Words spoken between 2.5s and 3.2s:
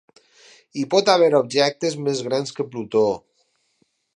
que Plutó.